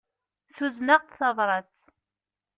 Tuzen-aɣ-d 0.55 1.11
tabrat. 1.19 1.75